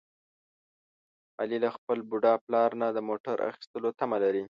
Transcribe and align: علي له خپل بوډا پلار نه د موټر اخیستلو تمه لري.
علي 1.39 1.57
له 1.63 1.69
خپل 1.75 1.97
بوډا 2.09 2.33
پلار 2.45 2.69
نه 2.81 2.87
د 2.95 2.99
موټر 3.09 3.37
اخیستلو 3.49 3.89
تمه 3.99 4.17
لري. 4.23 4.39